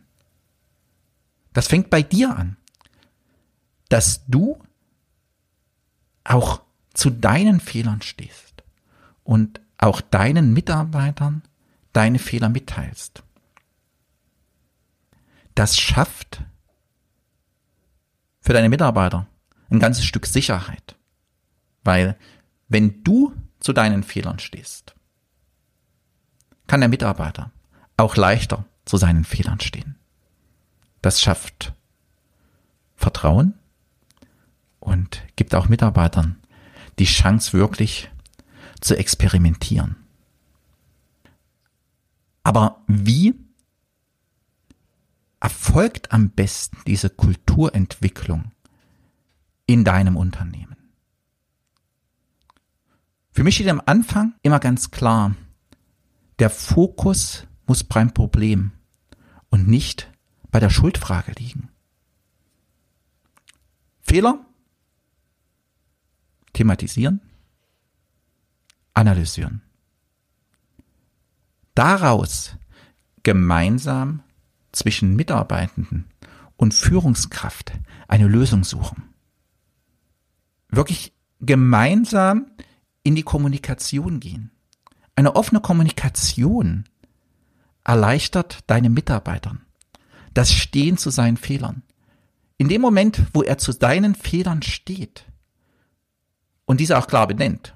Das 1.52 1.68
fängt 1.68 1.90
bei 1.90 2.02
dir 2.02 2.36
an, 2.36 2.56
dass 3.88 4.26
du 4.26 4.58
auch 6.24 6.62
zu 6.94 7.10
deinen 7.10 7.60
Fehlern 7.60 8.02
stehst 8.02 8.64
und 9.22 9.60
auch 9.78 10.00
deinen 10.00 10.52
Mitarbeitern 10.52 11.42
deine 11.92 12.18
Fehler 12.18 12.48
mitteilst. 12.48 13.23
Das 15.54 15.78
schafft 15.78 16.42
für 18.40 18.52
deine 18.52 18.68
Mitarbeiter 18.68 19.26
ein 19.70 19.78
ganzes 19.78 20.04
Stück 20.04 20.26
Sicherheit, 20.26 20.96
weil 21.84 22.16
wenn 22.68 23.02
du 23.04 23.32
zu 23.60 23.72
deinen 23.72 24.02
Fehlern 24.02 24.38
stehst, 24.38 24.94
kann 26.66 26.80
der 26.80 26.88
Mitarbeiter 26.88 27.50
auch 27.96 28.16
leichter 28.16 28.64
zu 28.84 28.96
seinen 28.96 29.24
Fehlern 29.24 29.60
stehen. 29.60 29.96
Das 31.02 31.20
schafft 31.20 31.72
Vertrauen 32.96 33.54
und 34.80 35.22
gibt 35.36 35.54
auch 35.54 35.68
Mitarbeitern 35.68 36.36
die 36.98 37.04
Chance 37.04 37.52
wirklich 37.52 38.10
zu 38.80 38.96
experimentieren. 38.96 39.96
Aber 42.42 42.82
wie 42.86 43.34
erfolgt 45.44 46.10
am 46.10 46.30
besten 46.30 46.78
diese 46.86 47.10
Kulturentwicklung 47.10 48.52
in 49.66 49.84
deinem 49.84 50.16
Unternehmen? 50.16 50.76
Für 53.30 53.44
mich 53.44 53.56
steht 53.56 53.68
am 53.68 53.82
Anfang 53.84 54.32
immer 54.40 54.58
ganz 54.58 54.90
klar, 54.90 55.34
der 56.38 56.48
Fokus 56.48 57.46
muss 57.66 57.84
beim 57.84 58.14
Problem 58.14 58.72
und 59.50 59.68
nicht 59.68 60.10
bei 60.50 60.60
der 60.60 60.70
Schuldfrage 60.70 61.32
liegen. 61.38 61.68
Fehler 64.00 64.46
thematisieren, 66.54 67.20
analysieren 68.94 69.60
daraus 71.74 72.56
gemeinsam 73.22 74.22
zwischen 74.74 75.16
Mitarbeitenden 75.16 76.06
und 76.56 76.74
Führungskraft 76.74 77.72
eine 78.08 78.26
Lösung 78.26 78.64
suchen. 78.64 79.14
Wirklich 80.68 81.12
gemeinsam 81.40 82.46
in 83.02 83.14
die 83.14 83.22
Kommunikation 83.22 84.20
gehen. 84.20 84.50
Eine 85.16 85.36
offene 85.36 85.60
Kommunikation 85.60 86.84
erleichtert 87.84 88.60
deine 88.66 88.90
Mitarbeitern 88.90 89.64
das 90.34 90.52
Stehen 90.52 90.98
zu 90.98 91.10
seinen 91.10 91.36
Fehlern. 91.36 91.82
In 92.58 92.68
dem 92.68 92.80
Moment, 92.80 93.22
wo 93.32 93.42
er 93.42 93.58
zu 93.58 93.72
deinen 93.72 94.14
Fehlern 94.14 94.62
steht 94.62 95.24
und 96.66 96.80
diese 96.80 96.98
auch 96.98 97.06
klar 97.06 97.26
benennt 97.26 97.74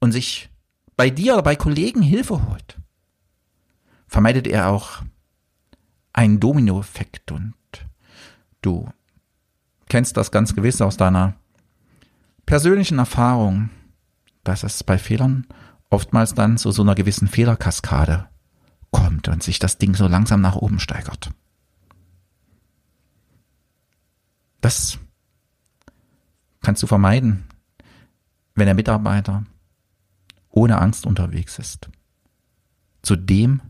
und 0.00 0.12
sich 0.12 0.50
bei 0.96 1.08
dir 1.08 1.34
oder 1.34 1.42
bei 1.42 1.56
Kollegen 1.56 2.02
Hilfe 2.02 2.46
holt, 2.48 2.78
vermeidet 4.06 4.46
er 4.46 4.68
auch 4.68 5.02
einen 6.20 6.38
Dominoeffekt 6.38 7.32
und 7.32 7.54
du 8.60 8.86
kennst 9.88 10.18
das 10.18 10.30
ganz 10.30 10.54
gewiss 10.54 10.82
aus 10.82 10.98
deiner 10.98 11.34
persönlichen 12.44 12.98
Erfahrung, 12.98 13.70
dass 14.44 14.62
es 14.62 14.84
bei 14.84 14.98
Fehlern 14.98 15.46
oftmals 15.88 16.34
dann 16.34 16.58
zu 16.58 16.72
so 16.72 16.82
einer 16.82 16.94
gewissen 16.94 17.26
Fehlerkaskade 17.26 18.28
kommt 18.90 19.28
und 19.28 19.42
sich 19.42 19.58
das 19.58 19.78
Ding 19.78 19.94
so 19.94 20.08
langsam 20.08 20.42
nach 20.42 20.56
oben 20.56 20.78
steigert. 20.78 21.30
Das 24.60 24.98
kannst 26.60 26.82
du 26.82 26.86
vermeiden, 26.86 27.44
wenn 28.54 28.66
der 28.66 28.74
Mitarbeiter 28.74 29.44
ohne 30.50 30.82
Angst 30.82 31.06
unterwegs 31.06 31.58
ist. 31.58 31.88
Zu 33.00 33.16
dem, 33.16 33.62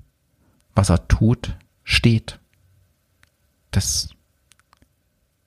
was 0.74 0.90
er 0.90 1.06
tut, 1.06 1.56
steht. 1.84 2.39
Das 3.70 4.10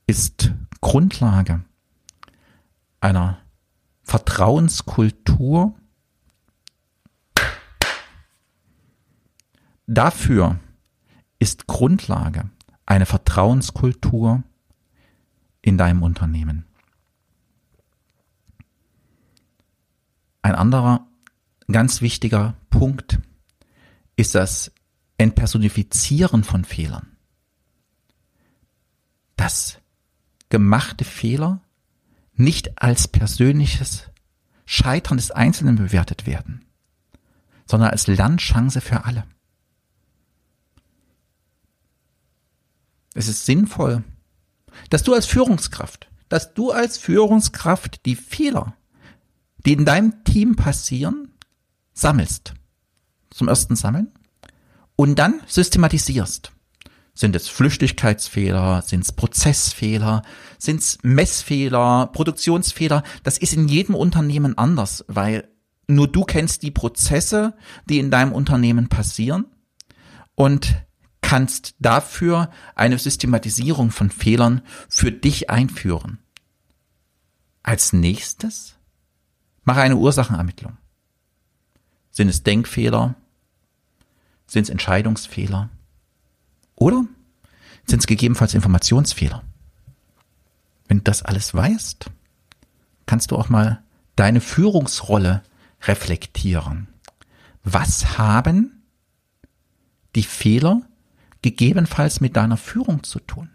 ist 0.08 0.51
Grundlage 0.82 1.63
einer 3.01 3.39
Vertrauenskultur. 4.03 5.75
Dafür 9.88 10.60
ist 11.39 11.68
Grundlage 11.68 12.50
eine 12.86 13.06
Vertrauenskultur 13.06 14.44
in 15.62 15.77
deinem 15.77 16.03
Unternehmen. 16.03 16.65
Ein 20.42 20.56
anderer 20.56 21.08
ganz 21.68 22.01
wichtiger 22.01 22.56
Punkt 22.70 23.20
ist 24.15 24.36
das 24.36 24.72
Entpersonifizieren 25.18 26.44
von 26.44 26.65
Fehlern. 26.65 27.12
Dass 29.44 29.78
gemachte 30.48 31.04
Fehler 31.04 31.60
nicht 32.34 32.82
als 32.82 33.10
persönliches 33.10 34.04
Scheitern 34.64 35.18
des 35.18 35.32
Einzelnen 35.32 35.76
bewertet 35.76 36.26
werden, 36.26 36.64
sondern 37.66 37.90
als 37.90 38.08
Lernchance 38.08 38.80
für 38.80 39.04
alle. 39.04 39.26
Es 43.16 43.28
ist 43.28 43.46
sinnvoll, 43.46 44.06
dass 44.90 45.04
du 45.04 45.14
als 45.14 45.26
Führungskraft, 45.26 46.10
dass 46.30 46.54
du 46.54 46.72
als 46.72 46.98
Führungskraft 46.98 48.06
die 48.06 48.16
Fehler, 48.16 48.78
die 49.66 49.74
in 49.74 49.84
deinem 49.84 50.24
Team 50.24 50.56
passieren, 50.56 51.34
sammelst. 51.92 52.54
Zum 53.30 53.50
ersten 53.50 53.76
sammeln 53.76 54.10
und 54.96 55.20
dann 55.20 55.42
systematisierst. 55.48 56.54
Sind 57.15 57.36
es 57.36 57.48
Flüchtigkeitsfehler, 57.48 58.82
sind 58.82 59.01
es 59.01 59.12
Prozessfehler, 59.12 60.24
sind 60.58 60.79
es 60.79 60.98
Messfehler, 61.03 62.08
Produktionsfehler? 62.08 63.04
Das 63.21 63.38
ist 63.38 63.54
in 63.54 63.67
jedem 63.67 63.93
Unternehmen 63.93 64.58
anders, 64.58 65.06
weil 65.08 65.47
nur 65.88 66.08
du 66.08 66.23
kennst 66.23 66.63
die 66.63 66.71
Prozesse, 66.71 67.56
die 67.86 67.99
in 67.99 68.10
deinem 68.10 68.32
Unternehmen 68.32 68.89
passieren 68.89 69.45
und 70.34 70.76
kannst 71.21 71.76
dafür 71.80 72.49
eine 72.76 72.97
Systematisierung 72.97 73.91
von 73.91 74.10
Fehlern 74.10 74.62
für 74.89 75.12
dich 75.12 75.49
einführen. 75.52 76.19
Als 77.62 77.93
nächstes 77.93 78.76
mache 79.63 79.82
eine 79.82 79.97
Ursachenermittlung. 79.97 80.78
Sind 82.12 82.28
es 82.28 82.43
Denkfehler? 82.43 83.15
Sind 84.47 84.63
es 84.63 84.69
Entscheidungsfehler? 84.69 85.69
Oder 86.76 87.06
sind 87.86 88.00
es 88.00 88.08
gegebenenfalls 88.08 88.54
Informationsfehler? 88.54 89.44
Wenn 90.88 90.98
du 90.98 91.04
das 91.04 91.24
alles 91.24 91.54
weißt, 91.54 92.06
kannst 93.06 93.32
du 93.32 93.38
auch 93.38 93.50
mal 93.50 93.84
deine 94.16 94.42
Führungsrolle 94.42 95.44
reflektieren. 95.82 96.88
Was 97.64 98.18
haben 98.18 98.84
die 100.16 100.24
Fehler 100.24 100.82
gegebenenfalls 101.42 102.22
mit 102.22 102.36
deiner 102.36 102.58
Führung 102.58 103.04
zu 103.04 103.20
tun. 103.20 103.50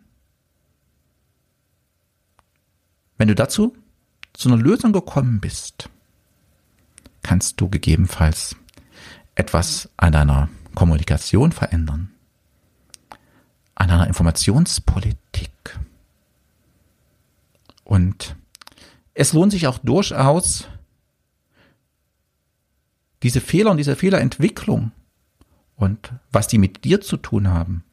Wenn 3.17 3.29
du 3.29 3.35
dazu 3.35 3.77
zu 4.33 4.49
einer 4.49 4.63
Lösung 4.63 4.93
gekommen 4.93 5.41
bist, 5.41 5.89
kannst 7.23 7.61
du 7.61 7.69
gegebenenfalls 7.69 8.55
etwas 9.35 9.89
an 9.97 10.13
deiner 10.13 10.49
Kommunikation 10.75 11.51
verändern, 11.51 12.13
an 13.79 13.89
deiner 13.89 14.09
Informationspolitik. 14.09 15.79
Und 17.85 18.37
es 19.15 19.33
lohnt 19.33 19.53
sich 19.53 19.67
auch 19.69 19.79
durchaus, 19.79 20.69
diese 23.23 23.41
Fehler 23.41 23.71
und 23.71 23.77
diese 23.77 23.97
Fehlerentwicklung 23.97 24.91
und 25.77 26.13
was 26.31 26.49
die 26.49 26.59
mit 26.59 26.85
dir 26.85 27.01
zu 27.01 27.17
tun 27.17 27.49
haben, 27.49 27.85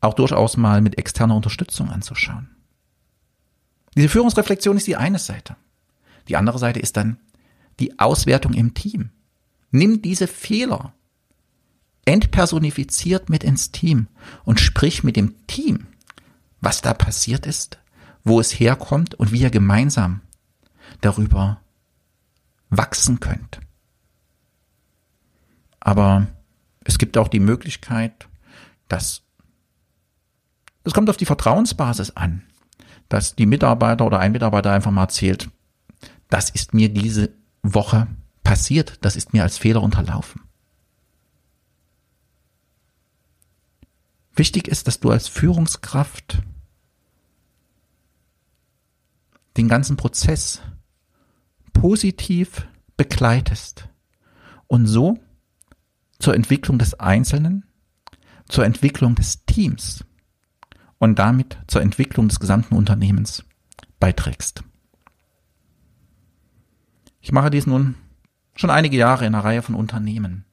auch 0.00 0.14
durchaus 0.14 0.56
mal 0.56 0.80
mit 0.82 0.98
externer 0.98 1.34
Unterstützung 1.34 1.90
anzuschauen. 1.90 2.48
Diese 3.96 4.08
Führungsreflexion 4.10 4.76
ist 4.76 4.86
die 4.86 4.96
eine 4.96 5.18
Seite. 5.18 5.56
Die 6.28 6.36
andere 6.36 6.58
Seite 6.58 6.80
ist 6.80 6.96
dann 6.96 7.18
die 7.80 7.98
Auswertung 7.98 8.52
im 8.52 8.74
Team. 8.74 9.10
Nimm 9.70 10.02
diese 10.02 10.26
Fehler 10.26 10.92
entpersonifiziert 12.08 13.28
mit 13.28 13.44
ins 13.44 13.70
Team 13.70 14.08
und 14.44 14.60
sprich 14.60 15.04
mit 15.04 15.16
dem 15.16 15.46
Team, 15.46 15.86
was 16.60 16.80
da 16.80 16.94
passiert 16.94 17.46
ist, 17.46 17.78
wo 18.24 18.40
es 18.40 18.58
herkommt 18.58 19.14
und 19.14 19.30
wie 19.30 19.42
ihr 19.42 19.50
gemeinsam 19.50 20.22
darüber 21.02 21.60
wachsen 22.70 23.20
könnt. 23.20 23.60
Aber 25.80 26.26
es 26.84 26.98
gibt 26.98 27.18
auch 27.18 27.28
die 27.28 27.40
Möglichkeit, 27.40 28.26
dass 28.88 29.22
das 30.84 30.94
kommt 30.94 31.10
auf 31.10 31.18
die 31.18 31.26
Vertrauensbasis 31.26 32.12
an, 32.16 32.42
dass 33.10 33.34
die 33.34 33.44
Mitarbeiter 33.44 34.06
oder 34.06 34.20
ein 34.20 34.32
Mitarbeiter 34.32 34.72
einfach 34.72 34.90
mal 34.90 35.02
erzählt, 35.02 35.50
das 36.30 36.48
ist 36.48 36.72
mir 36.72 36.88
diese 36.88 37.30
Woche 37.62 38.06
passiert, 38.42 38.96
das 39.02 39.14
ist 39.14 39.34
mir 39.34 39.42
als 39.42 39.58
Fehler 39.58 39.82
unterlaufen. 39.82 40.47
Wichtig 44.38 44.68
ist, 44.68 44.86
dass 44.86 45.00
du 45.00 45.10
als 45.10 45.26
Führungskraft 45.26 46.42
den 49.56 49.66
ganzen 49.66 49.96
Prozess 49.96 50.62
positiv 51.72 52.68
begleitest 52.96 53.88
und 54.68 54.86
so 54.86 55.18
zur 56.20 56.36
Entwicklung 56.36 56.78
des 56.78 56.94
Einzelnen, 56.94 57.64
zur 58.48 58.64
Entwicklung 58.64 59.16
des 59.16 59.44
Teams 59.44 60.04
und 60.98 61.18
damit 61.18 61.58
zur 61.66 61.82
Entwicklung 61.82 62.28
des 62.28 62.38
gesamten 62.38 62.76
Unternehmens 62.76 63.44
beiträgst. 63.98 64.62
Ich 67.20 67.32
mache 67.32 67.50
dies 67.50 67.66
nun 67.66 67.96
schon 68.54 68.70
einige 68.70 68.96
Jahre 68.96 69.26
in 69.26 69.34
einer 69.34 69.42
Reihe 69.42 69.62
von 69.62 69.74
Unternehmen 69.74 70.44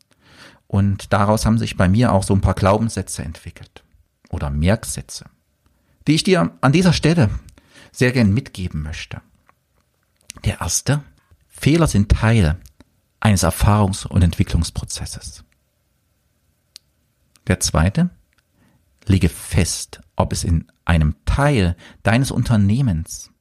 und 0.67 1.13
daraus 1.13 1.45
haben 1.45 1.57
sich 1.57 1.77
bei 1.77 1.87
mir 1.87 2.11
auch 2.11 2.23
so 2.23 2.33
ein 2.33 2.41
paar 2.41 2.53
Glaubenssätze 2.53 3.23
entwickelt 3.23 3.83
oder 4.29 4.49
Merksätze, 4.49 5.25
die 6.07 6.15
ich 6.15 6.23
dir 6.23 6.51
an 6.61 6.71
dieser 6.71 6.93
Stelle 6.93 7.29
sehr 7.91 8.11
gern 8.11 8.33
mitgeben 8.33 8.81
möchte. 8.81 9.21
Der 10.43 10.61
erste, 10.61 11.03
Fehler 11.47 11.87
sind 11.87 12.11
Teil 12.11 12.59
eines 13.19 13.43
Erfahrungs- 13.43 14.05
und 14.05 14.21
Entwicklungsprozesses. 14.21 15.43
Der 17.47 17.59
zweite, 17.59 18.09
lege 19.05 19.29
fest, 19.29 20.01
ob 20.15 20.33
es 20.33 20.43
in 20.43 20.67
einem 20.83 21.15
Teil 21.25 21.75
deines 22.03 22.31
Unternehmens 22.31 23.31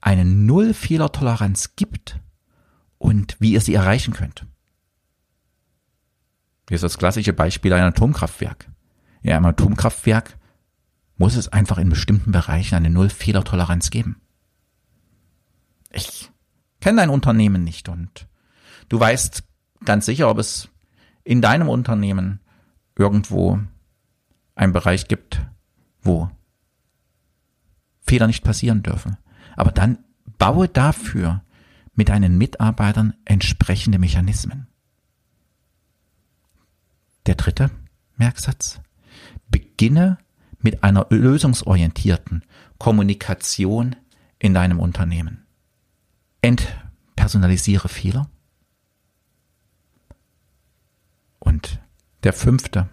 eine 0.00 0.24
Null-Fehlertoleranz 0.24 1.76
gibt 1.76 2.20
und 2.98 3.36
wie 3.40 3.52
ihr 3.52 3.60
sie 3.60 3.74
erreichen 3.74 4.14
könnt. 4.14 4.46
Hier 6.68 6.74
ist 6.74 6.82
das 6.84 6.98
klassische 6.98 7.32
Beispiel 7.32 7.72
ein 7.72 7.84
Atomkraftwerk. 7.84 8.68
Ja, 9.22 9.36
im 9.36 9.44
Atomkraftwerk 9.44 10.36
muss 11.16 11.36
es 11.36 11.48
einfach 11.48 11.78
in 11.78 11.88
bestimmten 11.88 12.32
Bereichen 12.32 12.74
eine 12.74 12.90
Null-Fehlertoleranz 12.90 13.90
geben. 13.90 14.20
Ich 15.92 16.30
kenne 16.80 16.98
dein 16.98 17.10
Unternehmen 17.10 17.64
nicht 17.64 17.88
und 17.88 18.26
du 18.88 19.00
weißt 19.00 19.44
ganz 19.84 20.06
sicher, 20.06 20.28
ob 20.28 20.38
es 20.38 20.68
in 21.24 21.40
deinem 21.40 21.68
Unternehmen 21.68 22.40
irgendwo 22.96 23.60
einen 24.54 24.72
Bereich 24.72 25.08
gibt, 25.08 25.40
wo 26.02 26.30
Fehler 28.00 28.26
nicht 28.26 28.44
passieren 28.44 28.82
dürfen. 28.82 29.16
Aber 29.56 29.72
dann 29.72 29.98
baue 30.38 30.68
dafür 30.68 31.42
mit 31.94 32.08
deinen 32.08 32.38
Mitarbeitern 32.38 33.14
entsprechende 33.24 33.98
Mechanismen. 33.98 34.68
Der 37.26 37.34
dritte 37.34 37.70
Merksatz. 38.16 38.80
Beginne 39.48 40.18
mit 40.60 40.82
einer 40.84 41.06
lösungsorientierten 41.10 42.44
Kommunikation 42.78 43.96
in 44.38 44.54
deinem 44.54 44.80
Unternehmen. 44.80 45.46
Entpersonalisiere 46.40 47.88
Fehler. 47.88 48.28
Und 51.38 51.80
der 52.22 52.32
fünfte, 52.32 52.88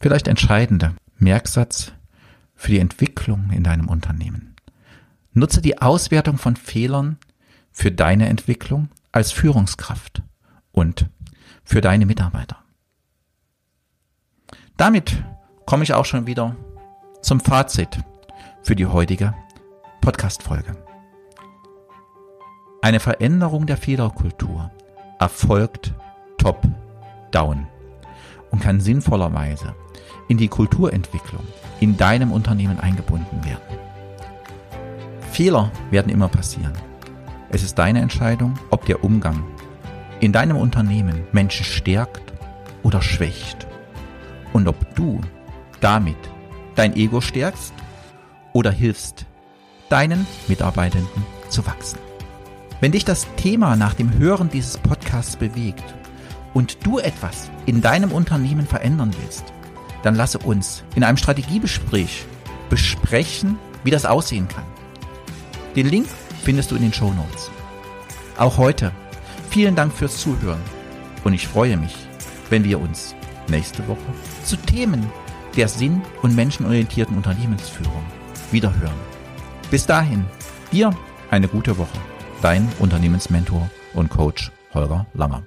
vielleicht 0.00 0.28
entscheidende 0.28 0.94
Merksatz 1.16 1.92
für 2.54 2.70
die 2.72 2.78
Entwicklung 2.78 3.50
in 3.50 3.64
deinem 3.64 3.88
Unternehmen. 3.88 4.56
Nutze 5.32 5.60
die 5.60 5.80
Auswertung 5.80 6.38
von 6.38 6.56
Fehlern 6.56 7.18
für 7.70 7.92
deine 7.92 8.28
Entwicklung 8.28 8.88
als 9.12 9.32
Führungskraft 9.32 10.22
und 10.72 11.08
für 11.64 11.80
deine 11.80 12.06
Mitarbeiter. 12.06 12.65
Damit 14.76 15.24
komme 15.64 15.84
ich 15.84 15.94
auch 15.94 16.04
schon 16.04 16.26
wieder 16.26 16.54
zum 17.22 17.40
Fazit 17.40 17.98
für 18.62 18.76
die 18.76 18.84
heutige 18.84 19.34
Podcast-Folge. 20.02 20.76
Eine 22.82 23.00
Veränderung 23.00 23.64
der 23.64 23.78
Fehlerkultur 23.78 24.70
erfolgt 25.18 25.94
top-down 26.36 27.66
und 28.50 28.60
kann 28.60 28.82
sinnvollerweise 28.82 29.74
in 30.28 30.36
die 30.36 30.48
Kulturentwicklung 30.48 31.44
in 31.80 31.96
deinem 31.96 32.30
Unternehmen 32.30 32.78
eingebunden 32.78 33.46
werden. 33.46 33.78
Fehler 35.32 35.72
werden 35.90 36.12
immer 36.12 36.28
passieren. 36.28 36.74
Es 37.48 37.62
ist 37.62 37.78
deine 37.78 38.02
Entscheidung, 38.02 38.58
ob 38.68 38.84
der 38.84 39.02
Umgang 39.02 39.42
in 40.20 40.32
deinem 40.32 40.58
Unternehmen 40.58 41.26
Menschen 41.32 41.64
stärkt 41.64 42.34
oder 42.82 43.00
schwächt 43.00 43.66
und 44.56 44.68
ob 44.68 44.94
du 44.94 45.20
damit 45.80 46.16
dein 46.76 46.96
Ego 46.96 47.20
stärkst 47.20 47.74
oder 48.54 48.70
hilfst 48.70 49.26
deinen 49.90 50.26
Mitarbeitenden 50.48 51.26
zu 51.50 51.66
wachsen. 51.66 51.98
Wenn 52.80 52.92
dich 52.92 53.04
das 53.04 53.26
Thema 53.36 53.76
nach 53.76 53.92
dem 53.92 54.14
Hören 54.14 54.48
dieses 54.48 54.78
Podcasts 54.78 55.36
bewegt 55.36 55.84
und 56.54 56.86
du 56.86 56.98
etwas 56.98 57.50
in 57.66 57.82
deinem 57.82 58.12
Unternehmen 58.12 58.66
verändern 58.66 59.14
willst, 59.20 59.44
dann 60.02 60.14
lasse 60.14 60.38
uns 60.38 60.84
in 60.94 61.04
einem 61.04 61.18
Strategiegespräch 61.18 62.24
besprechen, 62.70 63.58
wie 63.84 63.90
das 63.90 64.06
aussehen 64.06 64.48
kann. 64.48 64.64
Den 65.74 65.86
Link 65.86 66.08
findest 66.42 66.70
du 66.70 66.76
in 66.76 66.82
den 66.82 66.94
Show 66.94 67.12
Notes. 67.12 67.50
Auch 68.38 68.56
heute 68.56 68.90
vielen 69.50 69.76
Dank 69.76 69.92
fürs 69.92 70.16
Zuhören 70.16 70.62
und 71.24 71.34
ich 71.34 71.46
freue 71.46 71.76
mich, 71.76 71.94
wenn 72.48 72.64
wir 72.64 72.80
uns 72.80 73.14
nächste 73.48 73.86
Woche 73.88 73.98
zu 74.44 74.56
Themen 74.56 75.06
der 75.56 75.68
sinn- 75.68 76.02
und 76.22 76.36
menschenorientierten 76.36 77.16
Unternehmensführung 77.16 78.04
wiederhören. 78.50 78.98
Bis 79.70 79.86
dahin, 79.86 80.26
dir 80.70 80.94
eine 81.30 81.48
gute 81.48 81.78
Woche. 81.78 81.98
Dein 82.42 82.68
Unternehmensmentor 82.78 83.70
und 83.94 84.10
Coach 84.10 84.52
Holger 84.74 85.06
Langer. 85.14 85.42